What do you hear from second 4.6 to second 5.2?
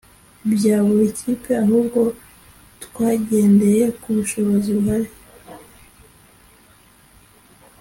buhari.”